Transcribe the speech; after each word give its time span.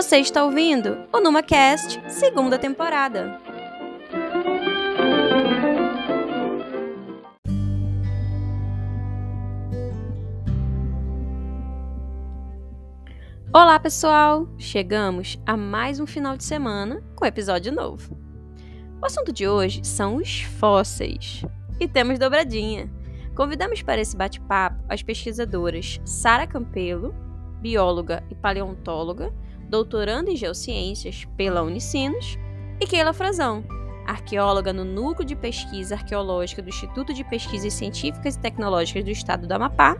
Você 0.00 0.16
está 0.16 0.42
ouvindo 0.42 1.06
o 1.12 1.20
NumaCast, 1.20 2.00
segunda 2.08 2.58
temporada. 2.58 3.38
Olá, 13.52 13.78
pessoal! 13.78 14.48
Chegamos 14.56 15.38
a 15.44 15.54
mais 15.54 16.00
um 16.00 16.06
final 16.06 16.34
de 16.34 16.44
semana 16.44 17.02
com 17.14 17.26
episódio 17.26 17.70
novo. 17.70 18.18
O 19.02 19.04
assunto 19.04 19.30
de 19.30 19.46
hoje 19.46 19.82
são 19.84 20.16
os 20.16 20.40
fósseis. 20.40 21.44
E 21.78 21.86
temos 21.86 22.18
dobradinha. 22.18 22.90
Convidamos 23.36 23.82
para 23.82 24.00
esse 24.00 24.16
bate-papo 24.16 24.82
as 24.88 25.02
pesquisadoras 25.02 26.00
Sara 26.06 26.46
Campelo, 26.46 27.14
bióloga 27.60 28.24
e 28.30 28.34
paleontóloga, 28.34 29.30
doutoranda 29.70 30.32
em 30.32 30.36
geociências 30.36 31.24
pela 31.36 31.62
Unicinos, 31.62 32.36
e 32.80 32.86
Keila 32.86 33.12
Frazão, 33.12 33.64
arqueóloga 34.04 34.72
no 34.72 34.84
Núcleo 34.84 35.24
de 35.24 35.36
Pesquisa 35.36 35.94
Arqueológica 35.94 36.60
do 36.60 36.68
Instituto 36.68 37.14
de 37.14 37.22
Pesquisas 37.22 37.72
Científicas 37.72 38.34
e 38.34 38.40
Tecnológicas 38.40 39.04
do 39.04 39.10
Estado 39.10 39.46
do 39.46 39.52
Amapá 39.52 39.96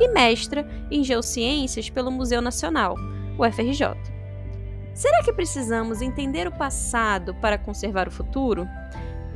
e 0.00 0.08
mestra 0.08 0.66
em 0.90 1.04
geociências 1.04 1.90
pelo 1.90 2.10
Museu 2.10 2.40
Nacional, 2.40 2.94
o 3.36 3.44
FRJ. 3.44 3.94
Será 4.94 5.22
que 5.22 5.32
precisamos 5.34 6.00
entender 6.00 6.48
o 6.48 6.52
passado 6.52 7.34
para 7.34 7.58
conservar 7.58 8.08
o 8.08 8.12
futuro? 8.12 8.66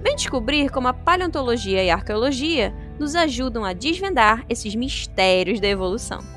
Vem 0.02 0.16
descobrir 0.16 0.70
como 0.70 0.88
a 0.88 0.94
paleontologia 0.94 1.84
e 1.84 1.90
a 1.90 1.94
arqueologia 1.94 2.74
nos 2.98 3.14
ajudam 3.14 3.64
a 3.64 3.74
desvendar 3.74 4.46
esses 4.48 4.74
mistérios 4.74 5.60
da 5.60 5.68
evolução. 5.68 6.33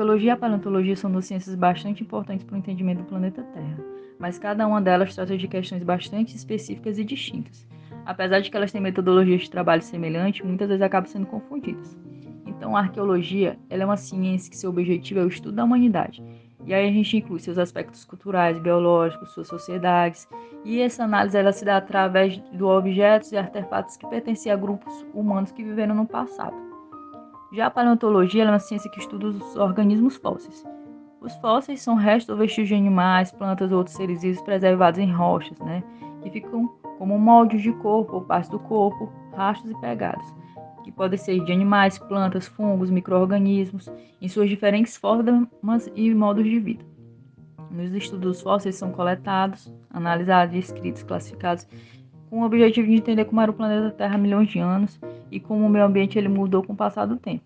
Arqueologia 0.00 0.28
e 0.28 0.30
a 0.30 0.36
paleontologia 0.36 0.96
são 0.96 1.12
duas 1.12 1.26
ciências 1.26 1.54
bastante 1.54 2.02
importantes 2.02 2.42
para 2.42 2.54
o 2.54 2.58
entendimento 2.58 3.00
do 3.00 3.04
planeta 3.04 3.42
Terra, 3.42 3.78
mas 4.18 4.38
cada 4.38 4.66
uma 4.66 4.80
delas 4.80 5.14
trata 5.14 5.36
de 5.36 5.46
questões 5.46 5.82
bastante 5.82 6.34
específicas 6.34 6.98
e 6.98 7.04
distintas. 7.04 7.68
Apesar 8.06 8.40
de 8.40 8.50
que 8.50 8.56
elas 8.56 8.72
têm 8.72 8.80
metodologias 8.80 9.42
de 9.42 9.50
trabalho 9.50 9.82
semelhantes, 9.82 10.44
muitas 10.44 10.68
vezes 10.68 10.80
acabam 10.80 11.06
sendo 11.06 11.26
confundidas. 11.26 11.98
Então, 12.46 12.74
a 12.74 12.80
arqueologia 12.80 13.58
é 13.68 13.84
uma 13.84 13.98
ciência 13.98 14.50
que 14.50 14.56
seu 14.56 14.70
objetivo 14.70 15.20
é 15.20 15.24
o 15.24 15.28
estudo 15.28 15.56
da 15.56 15.64
humanidade. 15.64 16.24
E 16.64 16.72
aí 16.72 16.88
a 16.88 16.92
gente 16.92 17.18
inclui 17.18 17.38
seus 17.38 17.58
aspectos 17.58 18.02
culturais, 18.02 18.58
biológicos, 18.58 19.34
suas 19.34 19.48
sociedades. 19.48 20.26
E 20.64 20.80
essa 20.80 21.04
análise 21.04 21.36
ela 21.36 21.52
se 21.52 21.64
dá 21.64 21.76
através 21.76 22.42
de 22.50 22.62
objetos 22.62 23.32
e 23.32 23.36
artefatos 23.36 23.98
que 23.98 24.08
pertencem 24.08 24.50
a 24.50 24.56
grupos 24.56 25.04
humanos 25.12 25.52
que 25.52 25.62
viveram 25.62 25.94
no 25.94 26.06
passado. 26.06 26.69
Já 27.52 27.66
a 27.66 27.70
paleontologia 27.70 28.44
é 28.44 28.48
uma 28.48 28.58
ciência 28.58 28.90
que 28.90 29.00
estuda 29.00 29.28
os 29.28 29.56
organismos 29.56 30.16
fósseis. 30.16 30.64
Os 31.20 31.34
fósseis 31.36 31.82
são 31.82 31.94
restos 31.94 32.30
ou 32.30 32.36
vestígios 32.36 32.68
de 32.68 32.74
animais, 32.74 33.32
plantas 33.32 33.72
ou 33.72 33.78
outros 33.78 33.96
seres 33.96 34.22
vivos 34.22 34.40
preservados 34.42 34.98
em 34.98 35.12
rochas, 35.12 35.58
né, 35.58 35.82
que 36.22 36.30
ficam 36.30 36.68
como 36.98 37.18
moldes 37.18 37.62
de 37.62 37.72
corpo 37.74 38.16
ou 38.16 38.22
partes 38.22 38.50
do 38.50 38.58
corpo, 38.58 39.12
rastros 39.34 39.70
e 39.70 39.80
pegadas 39.80 40.40
que 40.82 40.92
podem 40.92 41.18
ser 41.18 41.42
de 41.44 41.52
animais, 41.52 41.98
plantas, 41.98 42.46
fungos, 42.46 42.90
micro-organismos, 42.90 43.88
em 44.20 44.28
suas 44.28 44.48
diferentes 44.48 44.96
formas 44.96 45.90
e 45.94 46.12
modos 46.14 46.44
de 46.44 46.58
vida. 46.58 46.84
Nos 47.70 47.92
estudos 47.94 48.40
fósseis 48.40 48.74
são 48.74 48.90
coletados, 48.90 49.72
analisados, 49.90 50.56
escritos, 50.56 51.04
classificados, 51.04 51.66
com 52.30 52.40
o 52.40 52.44
objetivo 52.44 52.86
de 52.86 52.94
entender 52.94 53.24
como 53.24 53.40
era 53.40 53.50
o 53.50 53.54
planeta 53.54 53.90
Terra 53.90 54.14
há 54.14 54.18
milhões 54.18 54.48
de 54.48 54.60
anos 54.60 54.98
e 55.30 55.40
como 55.40 55.66
o 55.66 55.68
meio 55.68 55.84
ambiente 55.84 56.16
ele 56.16 56.28
mudou 56.28 56.62
com 56.62 56.72
o 56.72 56.76
passar 56.76 57.04
do 57.04 57.16
tempo. 57.16 57.44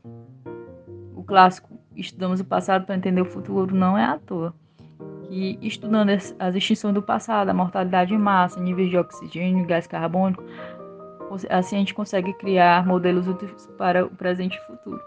O 1.16 1.22
clássico 1.22 1.74
Estudamos 1.96 2.40
o 2.40 2.44
passado 2.44 2.84
para 2.86 2.96
entender 2.96 3.20
o 3.20 3.24
futuro 3.24 3.74
não 3.74 3.96
é 3.96 4.04
à 4.04 4.18
toa. 4.18 4.52
E 5.30 5.58
estudando 5.62 6.10
as 6.10 6.54
extinções 6.54 6.94
do 6.94 7.02
passado, 7.02 7.48
a 7.48 7.54
mortalidade 7.54 8.12
em 8.12 8.18
massa, 8.18 8.60
níveis 8.60 8.90
de 8.90 8.98
oxigênio, 8.98 9.66
gás 9.66 9.86
carbônico, 9.86 10.42
Assim 11.50 11.76
a 11.76 11.78
gente 11.80 11.94
consegue 11.94 12.32
criar 12.34 12.86
modelos 12.86 13.26
úteis 13.26 13.66
para 13.76 14.04
o 14.04 14.10
presente 14.10 14.56
e 14.56 14.66
futuro. 14.66 15.00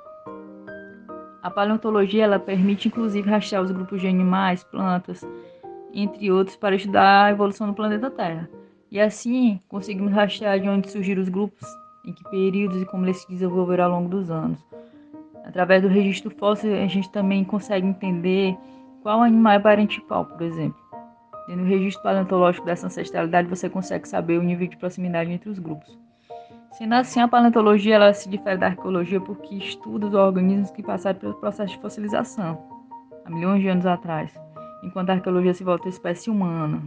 A 1.41 1.49
paleontologia 1.49 2.25
ela 2.25 2.39
permite 2.39 2.89
inclusive 2.89 3.29
rastrear 3.29 3.63
os 3.63 3.71
grupos 3.71 4.01
de 4.01 4.07
animais, 4.07 4.61
plantas, 4.65 5.25
entre 5.93 6.29
outros, 6.29 6.57
para 6.57 6.75
estudar 6.75 7.25
a 7.25 7.31
evolução 7.31 7.67
do 7.67 7.73
planeta 7.73 8.11
Terra. 8.11 8.49
E 8.89 8.99
assim 8.99 9.59
conseguimos 9.67 10.13
rastrear 10.13 10.59
de 10.59 10.69
onde 10.69 10.89
surgiram 10.89 11.21
os 11.21 11.29
grupos, 11.29 11.67
em 12.05 12.13
que 12.13 12.23
períodos 12.29 12.81
e 12.81 12.85
como 12.85 13.05
eles 13.05 13.21
se 13.21 13.29
desenvolveram 13.29 13.85
ao 13.85 13.91
longo 13.91 14.09
dos 14.09 14.31
anos. 14.31 14.65
Através 15.43 15.81
do 15.81 15.87
registro 15.87 16.29
fóssil, 16.31 16.73
a 16.73 16.87
gente 16.87 17.09
também 17.11 17.43
consegue 17.43 17.85
entender 17.85 18.57
qual 19.01 19.21
animal 19.21 19.53
é 19.53 19.59
parente 19.59 20.01
qual, 20.01 20.25
por 20.25 20.41
exemplo. 20.41 20.79
E 21.47 21.55
no 21.55 21.63
registro 21.63 22.03
paleontológico 22.03 22.65
dessa 22.65 22.87
ancestralidade, 22.87 23.47
você 23.47 23.69
consegue 23.69 24.07
saber 24.07 24.37
o 24.37 24.43
nível 24.43 24.67
de 24.67 24.77
proximidade 24.77 25.31
entre 25.31 25.49
os 25.49 25.59
grupos. 25.59 25.97
Sendo 26.77 26.93
assim, 26.93 27.21
a 27.21 27.27
paleontologia 27.27 27.95
ela 27.95 28.13
se 28.13 28.29
difere 28.29 28.57
da 28.57 28.67
arqueologia 28.67 29.19
porque 29.19 29.55
estuda 29.55 30.07
os 30.07 30.13
organismos 30.13 30.69
que 30.71 30.83
passaram 30.83 31.17
pelo 31.17 31.33
processo 31.35 31.73
de 31.73 31.81
fossilização 31.81 32.61
há 33.25 33.29
milhões 33.29 33.61
de 33.61 33.67
anos 33.67 33.85
atrás, 33.85 34.31
enquanto 34.83 35.09
a 35.09 35.13
arqueologia 35.13 35.53
se 35.53 35.63
volta 35.63 35.87
à 35.87 35.89
espécie 35.89 36.29
humana, 36.29 36.83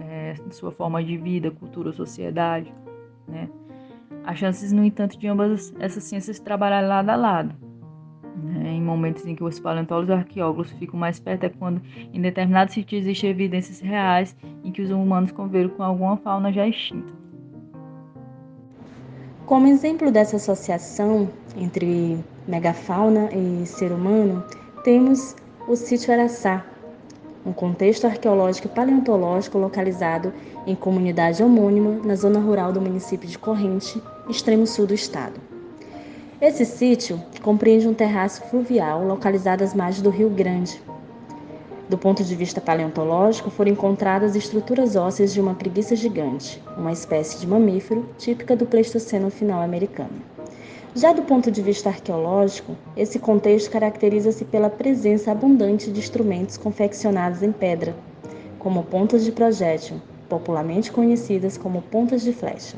é, 0.00 0.34
sua 0.50 0.70
forma 0.70 1.02
de 1.02 1.16
vida, 1.16 1.50
cultura, 1.50 1.92
sociedade. 1.92 2.72
Né? 3.26 3.48
Há 4.24 4.34
chances, 4.34 4.72
no 4.72 4.84
entanto, 4.84 5.18
de 5.18 5.26
ambas 5.26 5.74
essas 5.78 6.04
ciências 6.04 6.38
trabalharem 6.38 6.88
lado 6.88 7.10
a 7.10 7.16
lado. 7.16 7.54
Né? 8.42 8.70
Em 8.70 8.82
momentos 8.82 9.26
em 9.26 9.34
que 9.34 9.42
os 9.42 9.58
paleontólogos 9.58 10.10
e 10.10 10.12
arqueólogos 10.12 10.70
ficam 10.72 10.98
mais 10.98 11.18
perto 11.18 11.44
é 11.44 11.48
quando, 11.48 11.82
em 12.12 12.20
determinados 12.20 12.74
sítios, 12.74 13.02
existem 13.02 13.30
evidências 13.30 13.80
reais 13.80 14.36
em 14.64 14.70
que 14.70 14.82
os 14.82 14.90
humanos 14.90 15.32
conviveram 15.32 15.70
com 15.70 15.82
alguma 15.82 16.16
fauna 16.16 16.52
já 16.52 16.66
extinta. 16.66 17.12
Como 19.46 19.66
exemplo 19.66 20.12
dessa 20.12 20.36
associação 20.36 21.30
entre 21.56 22.22
megafauna 22.46 23.30
e 23.32 23.64
ser 23.64 23.92
humano, 23.92 24.44
temos 24.84 25.34
o 25.66 25.74
sítio 25.74 26.12
Araçá, 26.12 26.64
um 27.44 27.52
contexto 27.52 28.06
arqueológico 28.06 28.66
e 28.66 28.70
paleontológico 28.70 29.58
localizado 29.58 30.32
em 30.66 30.74
comunidade 30.74 31.42
homônima 31.42 32.00
na 32.04 32.14
zona 32.14 32.38
rural 32.38 32.72
do 32.72 32.80
município 32.80 33.28
de 33.28 33.38
Corrente, 33.38 34.02
extremo 34.28 34.66
sul 34.66 34.86
do 34.86 34.94
estado. 34.94 35.40
Esse 36.40 36.64
sítio 36.64 37.20
compreende 37.42 37.88
um 37.88 37.94
terraço 37.94 38.42
fluvial 38.42 39.04
localizado 39.04 39.64
às 39.64 39.74
margens 39.74 40.02
do 40.02 40.10
Rio 40.10 40.30
Grande, 40.30 40.80
do 41.88 41.96
ponto 41.96 42.22
de 42.22 42.34
vista 42.34 42.60
paleontológico, 42.60 43.48
foram 43.48 43.72
encontradas 43.72 44.36
estruturas 44.36 44.94
ósseas 44.94 45.32
de 45.32 45.40
uma 45.40 45.54
preguiça 45.54 45.96
gigante, 45.96 46.62
uma 46.76 46.92
espécie 46.92 47.38
de 47.40 47.46
mamífero 47.46 48.06
típica 48.18 48.54
do 48.54 48.66
Pleistoceno 48.66 49.30
final 49.30 49.62
americano. 49.62 50.37
Já 50.94 51.12
do 51.12 51.22
ponto 51.22 51.50
de 51.50 51.60
vista 51.60 51.90
arqueológico, 51.90 52.74
esse 52.96 53.18
contexto 53.18 53.70
caracteriza-se 53.70 54.44
pela 54.44 54.70
presença 54.70 55.30
abundante 55.30 55.90
de 55.90 56.00
instrumentos 56.00 56.56
confeccionados 56.56 57.42
em 57.42 57.52
pedra, 57.52 57.94
como 58.58 58.82
pontas 58.82 59.24
de 59.24 59.30
projétil, 59.30 60.00
popularmente 60.28 60.90
conhecidas 60.90 61.56
como 61.56 61.82
pontas 61.82 62.22
de 62.22 62.32
flecha, 62.32 62.76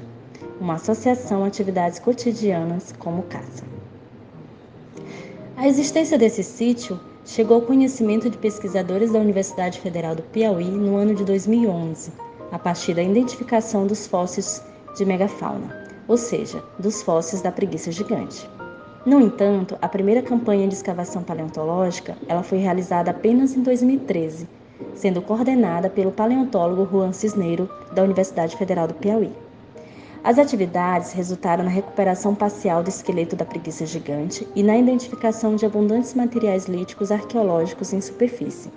uma 0.61 0.75
associação 0.75 1.45
a 1.45 1.47
atividades 1.47 1.99
cotidianas 1.99 2.93
como 2.99 3.23
caça. 3.23 3.65
A 5.57 5.69
existência 5.69 6.19
desse 6.19 6.43
sítio 6.43 6.99
chegou 7.25 7.57
ao 7.57 7.63
conhecimento 7.63 8.29
de 8.29 8.39
pesquisadores 8.39 9.13
da 9.13 9.19
Universidade 9.19 9.79
Federal 9.79 10.17
do 10.17 10.23
Piauí 10.23 10.71
no 10.71 10.97
ano 10.97 11.15
de 11.15 11.25
2011, 11.25 12.11
a 12.51 12.59
partir 12.59 12.93
da 12.95 13.03
identificação 13.03 13.87
dos 13.87 14.07
fósseis 14.07 14.63
de 14.97 15.05
megafauna, 15.05 15.80
ou 16.11 16.17
seja, 16.17 16.61
dos 16.77 17.03
fósseis 17.03 17.41
da 17.41 17.53
preguiça 17.53 17.93
gigante. 17.93 18.51
No 19.07 19.21
entanto, 19.21 19.79
a 19.81 19.87
primeira 19.87 20.21
campanha 20.21 20.67
de 20.67 20.75
escavação 20.75 21.23
paleontológica 21.23 22.17
ela 22.27 22.43
foi 22.43 22.59
realizada 22.59 23.13
apenas 23.13 23.55
em 23.57 23.63
2013, 23.63 24.49
sendo 24.93 25.23
coordenada 25.23 25.89
pelo 25.89 26.11
paleontólogo 26.11 26.85
Juan 26.91 27.13
Cisneiro, 27.13 27.71
da 27.93 28.03
Universidade 28.03 28.57
Federal 28.57 28.89
do 28.89 28.95
Piauí. 28.95 29.31
As 30.25 30.37
atividades 30.37 31.13
resultaram 31.13 31.63
na 31.63 31.71
recuperação 31.71 32.35
parcial 32.35 32.83
do 32.83 32.89
esqueleto 32.89 33.37
da 33.37 33.45
preguiça 33.45 33.87
gigante 33.87 34.45
e 34.57 34.65
na 34.65 34.77
identificação 34.77 35.55
de 35.55 35.65
abundantes 35.65 36.13
materiais 36.15 36.67
líticos 36.67 37.13
arqueológicos 37.13 37.93
em 37.93 38.01
superfície. 38.01 38.69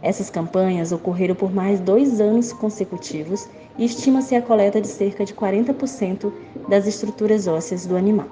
Essas 0.00 0.30
campanhas 0.30 0.92
ocorreram 0.92 1.34
por 1.34 1.52
mais 1.52 1.80
dois 1.80 2.20
anos 2.20 2.52
consecutivos 2.52 3.48
e 3.78 3.84
estima-se 3.84 4.34
a 4.34 4.42
coleta 4.42 4.80
de 4.80 4.88
cerca 4.88 5.24
de 5.24 5.34
40% 5.34 6.32
das 6.68 6.86
estruturas 6.86 7.46
ósseas 7.46 7.86
do 7.86 7.96
animal. 7.96 8.28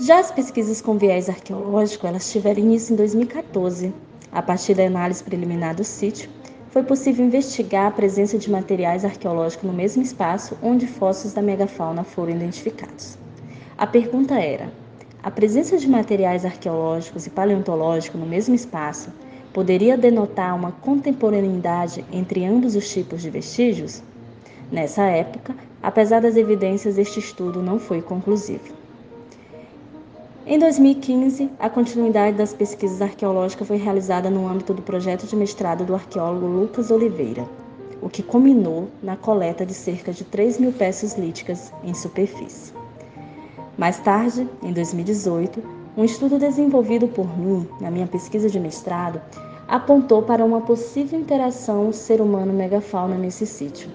Já 0.00 0.20
as 0.20 0.30
pesquisas 0.30 0.80
com 0.80 0.96
viés 0.96 1.28
arqueológico, 1.28 2.06
elas 2.06 2.30
tiveram 2.30 2.60
início 2.60 2.92
em 2.92 2.96
2014, 2.96 3.92
a 4.30 4.40
partir 4.40 4.74
da 4.74 4.86
análise 4.86 5.24
preliminar 5.24 5.74
do 5.74 5.82
sítio, 5.82 6.30
foi 6.70 6.82
possível 6.82 7.24
investigar 7.24 7.86
a 7.86 7.90
presença 7.90 8.38
de 8.38 8.50
materiais 8.50 9.04
arqueológicos 9.04 9.66
no 9.66 9.72
mesmo 9.72 10.02
espaço 10.02 10.56
onde 10.62 10.86
fósseis 10.86 11.32
da 11.32 11.42
megafauna 11.42 12.04
foram 12.04 12.30
identificados. 12.30 13.18
A 13.76 13.86
pergunta 13.86 14.38
era: 14.38 14.70
a 15.22 15.30
presença 15.30 15.76
de 15.76 15.88
materiais 15.88 16.44
arqueológicos 16.44 17.26
e 17.26 17.30
paleontológicos 17.30 18.20
no 18.20 18.26
mesmo 18.26 18.54
espaço 18.54 19.10
poderia 19.58 19.98
denotar 19.98 20.54
uma 20.54 20.70
contemporaneidade 20.70 22.04
entre 22.12 22.44
ambos 22.44 22.76
os 22.76 22.88
tipos 22.88 23.20
de 23.20 23.28
vestígios? 23.28 24.00
Nessa 24.70 25.02
época, 25.02 25.52
apesar 25.82 26.20
das 26.20 26.36
evidências, 26.36 26.96
este 26.96 27.18
estudo 27.18 27.60
não 27.60 27.80
foi 27.80 28.00
conclusivo. 28.00 28.72
Em 30.46 30.60
2015, 30.60 31.50
a 31.58 31.68
continuidade 31.68 32.36
das 32.36 32.54
pesquisas 32.54 33.02
arqueológicas 33.02 33.66
foi 33.66 33.78
realizada 33.78 34.30
no 34.30 34.46
âmbito 34.46 34.72
do 34.72 34.80
projeto 34.80 35.26
de 35.26 35.34
mestrado 35.34 35.84
do 35.84 35.92
arqueólogo 35.92 36.46
Lucas 36.46 36.92
Oliveira, 36.92 37.44
o 38.00 38.08
que 38.08 38.22
culminou 38.22 38.86
na 39.02 39.16
coleta 39.16 39.66
de 39.66 39.74
cerca 39.74 40.12
de 40.12 40.22
3 40.22 40.60
mil 40.60 40.72
peças 40.72 41.18
líticas 41.18 41.72
em 41.82 41.92
superfície. 41.94 42.72
Mais 43.76 43.98
tarde, 43.98 44.48
em 44.62 44.72
2018, 44.72 45.60
um 45.96 46.04
estudo 46.04 46.38
desenvolvido 46.38 47.08
por 47.08 47.26
mim 47.36 47.66
na 47.80 47.90
minha 47.90 48.06
pesquisa 48.06 48.48
de 48.48 48.60
mestrado 48.60 49.20
apontou 49.68 50.22
para 50.22 50.42
uma 50.42 50.62
possível 50.62 51.20
interação 51.20 51.92
ser 51.92 52.22
humano-megafauna 52.22 53.16
nesse 53.16 53.44
sítio. 53.44 53.90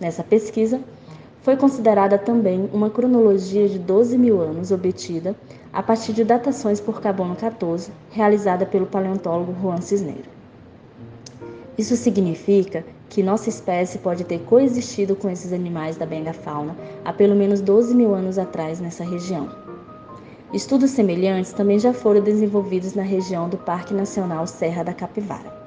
Nessa 0.00 0.24
pesquisa, 0.24 0.80
foi 1.42 1.58
considerada 1.58 2.16
também 2.16 2.70
uma 2.72 2.88
cronologia 2.88 3.68
de 3.68 3.78
12 3.78 4.16
mil 4.16 4.40
anos 4.40 4.72
obtida 4.72 5.36
a 5.70 5.82
partir 5.82 6.14
de 6.14 6.24
datações 6.24 6.80
por 6.80 7.02
carbono 7.02 7.36
14, 7.36 7.92
realizada 8.10 8.64
pelo 8.64 8.86
paleontólogo 8.86 9.54
Juan 9.60 9.82
Cisneiro. 9.82 10.28
Isso 11.76 11.96
significa 11.96 12.82
que 13.10 13.22
nossa 13.22 13.48
espécie 13.48 13.98
pode 13.98 14.24
ter 14.24 14.40
coexistido 14.40 15.14
com 15.14 15.28
esses 15.28 15.52
animais 15.52 15.96
da 15.96 16.06
bengafauna 16.06 16.74
há 17.04 17.12
pelo 17.12 17.34
menos 17.34 17.60
12 17.60 17.94
mil 17.94 18.14
anos 18.14 18.38
atrás 18.38 18.80
nessa 18.80 19.04
região. 19.04 19.69
Estudos 20.52 20.90
semelhantes 20.90 21.52
também 21.52 21.78
já 21.78 21.92
foram 21.92 22.20
desenvolvidos 22.20 22.94
na 22.94 23.04
região 23.04 23.48
do 23.48 23.56
Parque 23.56 23.94
Nacional 23.94 24.48
Serra 24.48 24.82
da 24.82 24.92
Capivara. 24.92 25.60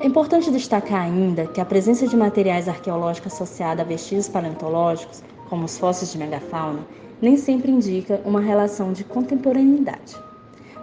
É 0.00 0.06
importante 0.06 0.50
destacar 0.50 1.02
ainda 1.02 1.46
que 1.46 1.60
a 1.60 1.64
presença 1.64 2.08
de 2.08 2.16
materiais 2.16 2.68
arqueológicos 2.68 3.32
associados 3.34 3.82
a 3.82 3.86
vestígios 3.86 4.28
paleontológicos, 4.28 5.22
como 5.48 5.64
os 5.64 5.78
fósseis 5.78 6.10
de 6.10 6.18
megafauna, 6.18 6.80
nem 7.22 7.36
sempre 7.36 7.70
indica 7.70 8.20
uma 8.24 8.40
relação 8.40 8.92
de 8.92 9.04
contemporaneidade. 9.04 10.16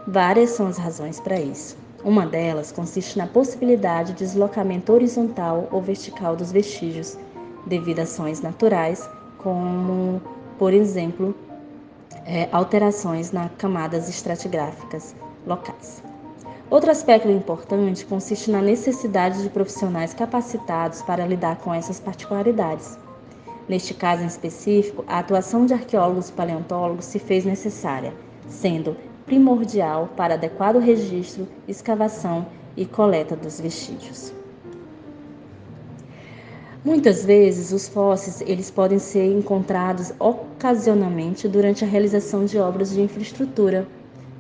Várias 0.08 0.52
são 0.52 0.68
as 0.68 0.78
razões 0.78 1.20
para 1.20 1.40
isso. 1.40 1.76
Uma 2.02 2.26
delas 2.26 2.72
consiste 2.72 3.18
na 3.18 3.28
possibilidade 3.28 4.14
de 4.14 4.20
deslocamento 4.20 4.94
horizontal 4.94 5.68
ou 5.70 5.82
vertical 5.82 6.34
dos 6.34 6.50
vestígios, 6.50 7.18
devido 7.66 8.00
a 8.00 8.04
ações 8.04 8.42
naturais, 8.42 9.10
como, 9.38 10.22
por 10.58 10.74
exemplo, 10.74 11.36
é, 12.26 12.48
alterações 12.52 13.32
nas 13.32 13.52
camadas 13.58 14.10
estratigráficas 14.10 15.16
locais. 15.46 16.04
Outro 16.70 16.90
aspecto 16.90 17.30
importante 17.30 18.06
consiste 18.06 18.50
na 18.50 18.62
necessidade 18.62 19.44
de 19.44 19.50
profissionais 19.50 20.14
capacitados 20.14 21.02
para 21.04 21.28
lidar 21.28 21.58
com 21.58 21.74
essas 21.74 22.00
particularidades. 22.00 22.98
Neste 23.70 23.94
caso 23.94 24.24
em 24.24 24.28
específico, 24.28 25.04
a 25.08 25.20
atuação 25.20 25.66
de 25.66 25.74
arqueólogos 25.74 26.30
e 26.30 26.34
paleontólogos 26.34 27.06
se 27.06 27.20
fez 27.20 27.46
necessária, 27.46 28.14
sendo 28.48 28.98
primordial 29.26 30.10
para 30.16 30.36
adequado 30.36 30.78
registro, 30.78 31.48
escavação 31.68 32.48
e 32.76 32.86
coleta 32.86 33.36
dos 33.36 33.60
vestígios. 33.60 34.34
Muitas 36.86 37.26
vezes 37.26 37.72
os 37.72 37.88
fósseis 37.88 38.42
eles 38.42 38.70
podem 38.70 39.00
ser 39.00 39.26
encontrados 39.26 40.14
ocasionalmente 40.20 41.48
durante 41.48 41.84
a 41.84 41.88
realização 41.88 42.46
de 42.46 42.60
obras 42.60 42.92
de 42.92 43.02
infraestrutura, 43.02 43.88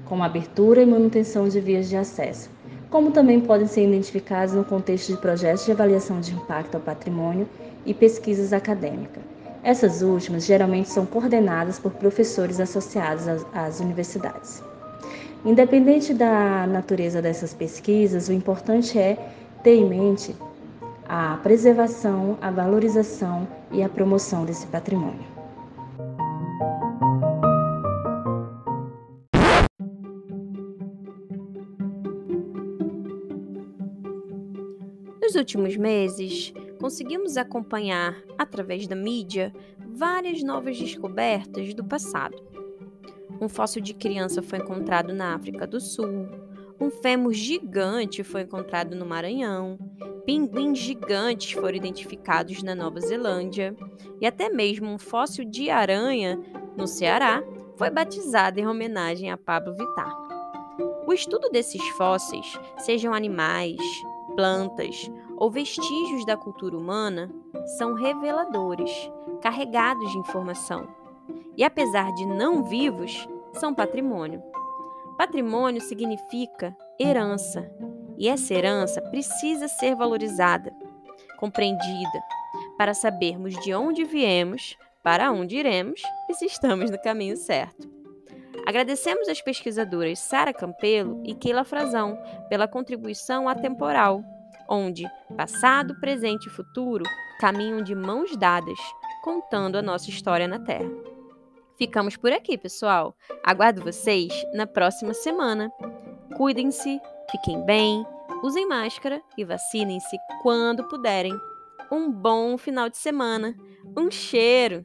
como 0.05 0.21
abertura 0.21 0.83
e 0.83 0.85
manutenção 0.85 1.49
de 1.49 1.59
vias 1.59 1.89
de 1.89 1.97
acesso, 1.97 2.51
como 2.91 3.09
também 3.09 3.41
podem 3.41 3.65
ser 3.65 3.87
identificados 3.87 4.53
no 4.53 4.63
contexto 4.63 5.11
de 5.11 5.17
projetos 5.17 5.65
de 5.65 5.71
avaliação 5.71 6.19
de 6.21 6.35
impacto 6.35 6.75
ao 6.75 6.81
patrimônio 6.81 7.49
e 7.83 7.95
pesquisas 7.95 8.53
acadêmicas. 8.53 9.23
Essas 9.63 10.03
últimas 10.03 10.45
geralmente 10.45 10.89
são 10.89 11.03
coordenadas 11.03 11.79
por 11.79 11.93
professores 11.93 12.59
associados 12.59 13.25
às 13.55 13.79
universidades. 13.79 14.61
Independente 15.43 16.13
da 16.13 16.67
natureza 16.67 17.23
dessas 17.23 17.55
pesquisas, 17.55 18.27
o 18.27 18.33
importante 18.33 18.99
é 18.99 19.17
ter 19.63 19.77
em 19.77 19.89
mente 19.89 20.35
a 21.05 21.37
preservação, 21.37 22.37
a 22.41 22.49
valorização 22.49 23.47
e 23.71 23.83
a 23.83 23.89
promoção 23.89 24.43
desse 24.43 24.65
patrimônio. 24.67 25.23
Nos 35.21 35.35
últimos 35.35 35.75
meses, 35.77 36.53
conseguimos 36.79 37.37
acompanhar, 37.37 38.15
através 38.37 38.87
da 38.87 38.95
mídia, 38.95 39.53
várias 39.79 40.41
novas 40.43 40.77
descobertas 40.77 41.73
do 41.73 41.83
passado. 41.83 42.35
Um 43.41 43.49
fóssil 43.49 43.81
de 43.81 43.93
criança 43.93 44.41
foi 44.41 44.59
encontrado 44.59 45.13
na 45.13 45.35
África 45.35 45.67
do 45.67 45.79
Sul, 45.79 46.27
um 46.79 46.89
fêmur 46.89 47.33
gigante 47.33 48.23
foi 48.23 48.41
encontrado 48.41 48.95
no 48.95 49.05
Maranhão, 49.05 49.77
pinguins 50.25 50.79
gigantes 50.79 51.51
foram 51.51 51.75
identificados 51.75 52.63
na 52.63 52.73
Nova 52.73 52.99
Zelândia 52.99 53.75
e 54.19 54.25
até 54.25 54.49
mesmo 54.49 54.89
um 54.89 54.97
fóssil 54.97 55.45
de 55.45 55.69
aranha 55.69 56.39
no 56.75 56.87
Ceará 56.87 57.43
foi 57.75 57.89
batizado 57.89 58.59
em 58.59 58.67
homenagem 58.67 59.31
a 59.31 59.37
Pablo 59.37 59.75
Vittar. 59.75 60.13
O 61.05 61.13
estudo 61.13 61.49
desses 61.49 61.85
fósseis, 61.89 62.59
sejam 62.79 63.13
animais, 63.13 63.79
plantas 64.35 65.09
ou 65.37 65.51
vestígios 65.51 66.25
da 66.25 66.35
cultura 66.35 66.75
humana, 66.75 67.29
são 67.77 67.93
reveladores, 67.93 68.91
carregados 69.41 70.11
de 70.11 70.17
informação. 70.17 70.87
E 71.55 71.63
apesar 71.63 72.11
de 72.13 72.25
não 72.25 72.63
vivos, 72.63 73.27
são 73.53 73.73
patrimônio. 73.73 74.41
Patrimônio 75.17 75.81
significa 75.81 76.75
herança, 76.99 77.71
e 78.17 78.27
essa 78.27 78.53
herança 78.53 79.01
precisa 79.01 79.67
ser 79.67 79.95
valorizada, 79.95 80.73
compreendida, 81.37 82.23
para 82.77 82.93
sabermos 82.93 83.53
de 83.63 83.73
onde 83.73 84.03
viemos, 84.03 84.77
para 85.03 85.31
onde 85.31 85.57
iremos 85.57 86.01
e 86.29 86.33
se 86.33 86.45
estamos 86.45 86.89
no 86.89 86.99
caminho 86.99 87.37
certo. 87.37 87.89
Agradecemos 88.65 89.27
às 89.27 89.41
pesquisadoras 89.41 90.19
Sara 90.19 90.53
Campelo 90.53 91.21
e 91.23 91.35
Keila 91.35 91.63
Frazão 91.63 92.17
pela 92.49 92.67
contribuição 92.67 93.47
atemporal, 93.47 94.23
onde 94.67 95.05
passado, 95.37 95.99
presente 95.99 96.47
e 96.47 96.51
futuro 96.51 97.03
caminham 97.39 97.81
de 97.81 97.93
mãos 97.93 98.35
dadas, 98.35 98.79
contando 99.23 99.77
a 99.77 99.81
nossa 99.81 100.09
história 100.09 100.47
na 100.47 100.59
Terra. 100.59 100.89
Ficamos 101.77 102.15
por 102.15 102.31
aqui, 102.31 102.57
pessoal. 102.57 103.15
Aguardo 103.43 103.83
vocês 103.83 104.33
na 104.53 104.65
próxima 104.65 105.13
semana. 105.13 105.69
Cuidem-se, 106.37 106.99
fiquem 107.31 107.63
bem, 107.65 108.05
usem 108.43 108.67
máscara 108.67 109.21
e 109.37 109.43
vacinem-se 109.43 110.17
quando 110.41 110.87
puderem. 110.87 111.33
Um 111.91 112.11
bom 112.11 112.57
final 112.57 112.89
de 112.89 112.97
semana. 112.97 113.55
Um 113.97 114.09
cheiro! 114.09 114.83